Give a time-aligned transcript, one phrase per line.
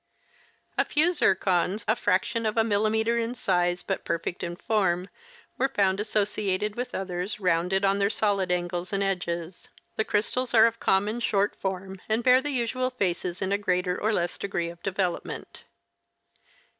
[0.79, 5.09] A few zircons, a fi: action of a millimeter in size but perfect in form,
[5.59, 9.69] were found associated with others rounded on their solid angles and edges.
[9.97, 13.59] The crystals are of the common short form and bear the usual faces in a
[13.59, 15.65] greater or less degree of development.